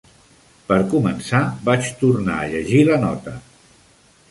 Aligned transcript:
Per 0.71 0.77
començar, 0.93 1.41
vaig 1.69 1.91
tornar 2.01 2.41
a 2.41 2.49
llegir 2.55 2.83
la 2.91 3.01
nota. 3.07 3.37